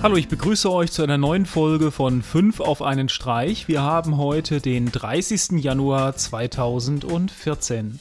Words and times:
Hallo, 0.00 0.14
ich 0.14 0.28
begrüße 0.28 0.70
euch 0.70 0.92
zu 0.92 1.02
einer 1.02 1.18
neuen 1.18 1.44
Folge 1.44 1.90
von 1.90 2.22
5 2.22 2.60
auf 2.60 2.82
einen 2.82 3.08
Streich. 3.08 3.66
Wir 3.66 3.82
haben 3.82 4.16
heute 4.16 4.60
den 4.60 4.92
30. 4.92 5.60
Januar 5.60 6.14
2014. 6.14 7.98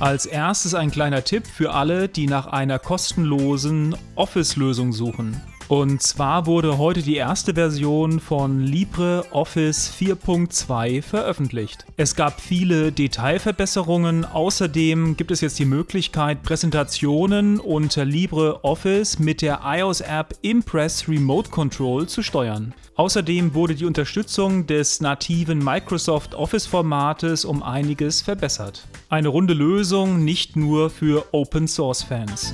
Als 0.00 0.24
erstes 0.24 0.72
ein 0.72 0.90
kleiner 0.90 1.24
Tipp 1.24 1.46
für 1.46 1.74
alle, 1.74 2.08
die 2.08 2.26
nach 2.26 2.46
einer 2.46 2.78
kostenlosen 2.78 3.94
Office-Lösung 4.14 4.94
suchen. 4.94 5.38
Und 5.72 6.02
zwar 6.02 6.44
wurde 6.44 6.76
heute 6.76 7.00
die 7.00 7.16
erste 7.16 7.54
Version 7.54 8.20
von 8.20 8.60
LibreOffice 8.60 9.90
4.2 9.98 11.00
veröffentlicht. 11.00 11.86
Es 11.96 12.14
gab 12.14 12.42
viele 12.42 12.92
Detailverbesserungen. 12.92 14.26
Außerdem 14.26 15.16
gibt 15.16 15.30
es 15.30 15.40
jetzt 15.40 15.58
die 15.58 15.64
Möglichkeit, 15.64 16.42
Präsentationen 16.42 17.58
unter 17.58 18.04
LibreOffice 18.04 19.18
mit 19.18 19.40
der 19.40 19.60
iOS-App 19.64 20.34
Impress 20.42 21.08
Remote 21.08 21.48
Control 21.48 22.06
zu 22.06 22.22
steuern. 22.22 22.74
Außerdem 22.96 23.54
wurde 23.54 23.74
die 23.74 23.86
Unterstützung 23.86 24.66
des 24.66 25.00
nativen 25.00 25.58
Microsoft 25.58 26.34
Office-Formates 26.34 27.46
um 27.46 27.62
einiges 27.62 28.20
verbessert. 28.20 28.86
Eine 29.08 29.28
runde 29.28 29.54
Lösung 29.54 30.22
nicht 30.22 30.54
nur 30.54 30.90
für 30.90 31.24
Open-Source-Fans. 31.32 32.52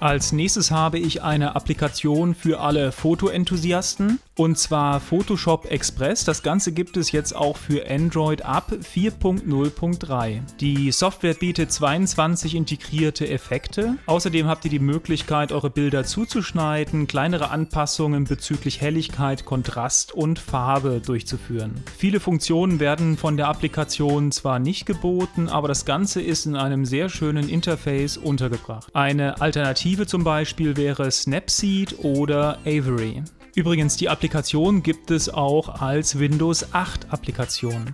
Als 0.00 0.30
nächstes 0.30 0.70
habe 0.70 1.00
ich 1.00 1.22
eine 1.22 1.56
Applikation 1.56 2.36
für 2.36 2.60
alle 2.60 2.92
Fotoenthusiasten 2.92 4.20
und 4.38 4.56
zwar 4.56 5.00
Photoshop 5.00 5.70
Express. 5.70 6.24
Das 6.24 6.42
Ganze 6.42 6.72
gibt 6.72 6.96
es 6.96 7.10
jetzt 7.10 7.34
auch 7.34 7.56
für 7.56 7.90
Android 7.90 8.44
ab 8.44 8.72
4.0.3. 8.72 10.40
Die 10.60 10.92
Software 10.92 11.34
bietet 11.34 11.72
22 11.72 12.54
integrierte 12.54 13.28
Effekte. 13.28 13.96
Außerdem 14.06 14.46
habt 14.46 14.64
ihr 14.64 14.70
die 14.70 14.78
Möglichkeit, 14.78 15.50
eure 15.50 15.70
Bilder 15.70 16.04
zuzuschneiden, 16.04 17.08
kleinere 17.08 17.50
Anpassungen 17.50 18.24
bezüglich 18.24 18.80
Helligkeit, 18.80 19.44
Kontrast 19.44 20.14
und 20.14 20.38
Farbe 20.38 21.02
durchzuführen. 21.04 21.82
Viele 21.96 22.20
Funktionen 22.20 22.78
werden 22.78 23.16
von 23.16 23.36
der 23.36 23.48
Applikation 23.48 24.30
zwar 24.30 24.60
nicht 24.60 24.86
geboten, 24.86 25.48
aber 25.48 25.66
das 25.66 25.84
Ganze 25.84 26.22
ist 26.22 26.46
in 26.46 26.54
einem 26.54 26.84
sehr 26.84 27.08
schönen 27.08 27.48
Interface 27.48 28.16
untergebracht. 28.16 28.94
Eine 28.94 29.40
Alternative 29.40 30.06
zum 30.06 30.22
Beispiel 30.22 30.76
wäre 30.76 31.10
Snapseed 31.10 32.04
oder 32.04 32.58
Avery. 32.64 33.24
Übrigens, 33.58 33.96
die 33.96 34.08
Applikation 34.08 34.84
gibt 34.84 35.10
es 35.10 35.28
auch 35.28 35.80
als 35.80 36.20
Windows 36.20 36.72
8 36.74 37.12
Applikation. 37.12 37.92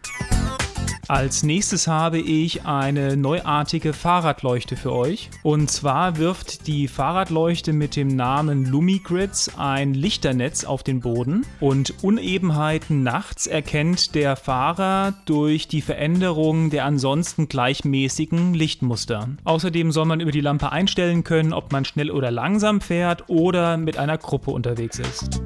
Als 1.08 1.42
nächstes 1.42 1.86
habe 1.86 2.18
ich 2.18 2.64
eine 2.64 3.16
neuartige 3.16 3.92
Fahrradleuchte 3.92 4.76
für 4.76 4.92
euch. 4.92 5.28
Und 5.42 5.70
zwar 5.70 6.16
wirft 6.16 6.66
die 6.66 6.88
Fahrradleuchte 6.88 7.72
mit 7.72 7.94
dem 7.96 8.08
Namen 8.08 8.64
Lumigrids 8.64 9.50
ein 9.58 9.92
Lichternetz 9.92 10.64
auf 10.64 10.82
den 10.82 11.00
Boden 11.00 11.44
und 11.60 12.02
Unebenheiten 12.02 13.02
nachts 13.02 13.46
erkennt 13.46 14.14
der 14.14 14.36
Fahrer 14.36 15.14
durch 15.26 15.68
die 15.68 15.82
Veränderung 15.82 16.70
der 16.70 16.86
ansonsten 16.86 17.48
gleichmäßigen 17.48 18.54
Lichtmuster. 18.54 19.28
Außerdem 19.44 19.92
soll 19.92 20.06
man 20.06 20.20
über 20.20 20.32
die 20.32 20.40
Lampe 20.40 20.72
einstellen 20.72 21.22
können, 21.22 21.52
ob 21.52 21.70
man 21.70 21.84
schnell 21.84 22.10
oder 22.10 22.30
langsam 22.30 22.80
fährt 22.80 23.28
oder 23.28 23.76
mit 23.76 23.98
einer 23.98 24.16
Gruppe 24.16 24.52
unterwegs 24.52 24.98
ist. 24.98 25.40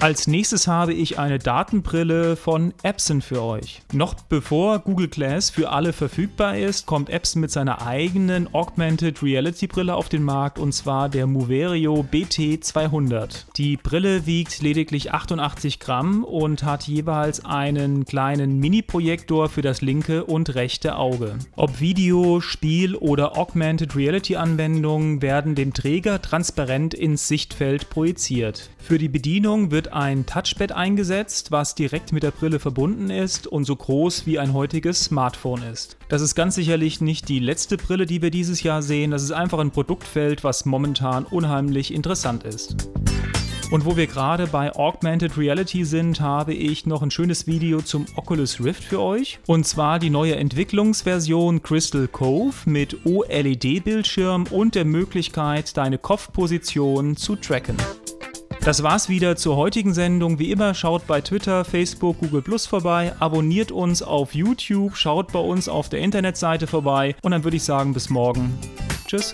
Als 0.00 0.26
nächstes 0.26 0.66
habe 0.66 0.94
ich 0.94 1.18
eine 1.18 1.38
Datenbrille 1.38 2.34
von 2.34 2.72
Epson 2.82 3.20
für 3.20 3.42
euch. 3.42 3.82
Noch 3.92 4.14
bevor 4.14 4.78
Google 4.78 5.08
Glass 5.08 5.50
für 5.50 5.72
alle 5.72 5.92
verfügbar 5.92 6.56
ist, 6.56 6.86
kommt 6.86 7.10
Epson 7.10 7.42
mit 7.42 7.50
seiner 7.50 7.86
eigenen 7.86 8.48
Augmented 8.54 9.22
Reality 9.22 9.66
Brille 9.66 9.94
auf 9.94 10.08
den 10.08 10.22
Markt 10.22 10.58
und 10.58 10.72
zwar 10.72 11.10
der 11.10 11.26
Moverio 11.26 12.02
BT200. 12.10 13.44
Die 13.58 13.76
Brille 13.76 14.24
wiegt 14.24 14.62
lediglich 14.62 15.12
88 15.12 15.80
Gramm 15.80 16.24
und 16.24 16.62
hat 16.62 16.84
jeweils 16.84 17.44
einen 17.44 18.06
kleinen 18.06 18.58
Mini-Projektor 18.58 19.50
für 19.50 19.60
das 19.60 19.82
linke 19.82 20.24
und 20.24 20.54
rechte 20.54 20.96
Auge. 20.96 21.34
Ob 21.56 21.78
Video, 21.78 22.40
Spiel 22.40 22.96
oder 22.96 23.36
Augmented 23.36 23.94
Reality 23.94 24.36
Anwendungen 24.36 25.20
werden 25.20 25.54
dem 25.54 25.74
Träger 25.74 26.22
transparent 26.22 26.94
ins 26.94 27.28
Sichtfeld 27.28 27.90
projiziert. 27.90 28.70
Für 28.78 28.96
die 28.96 29.10
Bedienung 29.10 29.70
wird 29.70 29.89
ein 29.92 30.26
Touchpad 30.26 30.72
eingesetzt, 30.72 31.50
was 31.50 31.74
direkt 31.74 32.12
mit 32.12 32.22
der 32.22 32.30
Brille 32.30 32.58
verbunden 32.58 33.10
ist 33.10 33.46
und 33.46 33.64
so 33.64 33.76
groß 33.76 34.26
wie 34.26 34.38
ein 34.38 34.52
heutiges 34.52 35.04
Smartphone 35.04 35.62
ist. 35.62 35.96
Das 36.08 36.22
ist 36.22 36.34
ganz 36.34 36.54
sicherlich 36.54 37.00
nicht 37.00 37.28
die 37.28 37.38
letzte 37.38 37.76
Brille, 37.76 38.06
die 38.06 38.22
wir 38.22 38.30
dieses 38.30 38.62
Jahr 38.62 38.82
sehen. 38.82 39.10
Das 39.10 39.22
ist 39.22 39.32
einfach 39.32 39.58
ein 39.58 39.70
Produktfeld, 39.70 40.44
was 40.44 40.64
momentan 40.64 41.24
unheimlich 41.24 41.92
interessant 41.92 42.44
ist. 42.44 42.90
Und 43.70 43.84
wo 43.84 43.96
wir 43.96 44.08
gerade 44.08 44.48
bei 44.48 44.74
Augmented 44.74 45.38
Reality 45.38 45.84
sind, 45.84 46.20
habe 46.20 46.52
ich 46.52 46.86
noch 46.86 47.02
ein 47.02 47.12
schönes 47.12 47.46
Video 47.46 47.80
zum 47.80 48.04
Oculus 48.16 48.60
Rift 48.60 48.82
für 48.82 49.00
euch. 49.00 49.38
Und 49.46 49.64
zwar 49.64 50.00
die 50.00 50.10
neue 50.10 50.34
Entwicklungsversion 50.34 51.62
Crystal 51.62 52.08
Cove 52.08 52.56
mit 52.64 53.06
OLED-Bildschirm 53.06 54.46
und 54.50 54.74
der 54.74 54.84
Möglichkeit, 54.84 55.76
deine 55.76 55.98
Kopfposition 55.98 57.16
zu 57.16 57.36
tracken. 57.36 57.76
Das 58.62 58.82
war's 58.82 59.08
wieder 59.08 59.36
zur 59.36 59.56
heutigen 59.56 59.94
Sendung. 59.94 60.38
Wie 60.38 60.50
immer, 60.50 60.74
schaut 60.74 61.06
bei 61.06 61.22
Twitter, 61.22 61.64
Facebook, 61.64 62.18
Google 62.18 62.42
Plus 62.42 62.66
vorbei, 62.66 63.14
abonniert 63.18 63.72
uns 63.72 64.02
auf 64.02 64.34
YouTube, 64.34 64.96
schaut 64.96 65.32
bei 65.32 65.38
uns 65.38 65.68
auf 65.68 65.88
der 65.88 66.00
Internetseite 66.00 66.66
vorbei 66.66 67.16
und 67.22 67.30
dann 67.30 67.42
würde 67.42 67.56
ich 67.56 67.64
sagen, 67.64 67.94
bis 67.94 68.10
morgen. 68.10 68.58
Tschüss. 69.06 69.32